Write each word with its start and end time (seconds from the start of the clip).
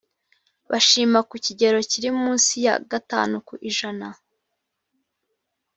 bashima 0.71 1.19
ku 1.29 1.35
kigero 1.45 1.77
kiri 1.91 2.09
munsi 2.21 2.53
ya 2.65 2.75
gatanu 2.91 3.35
ku 3.47 3.53
ijana 3.69 4.07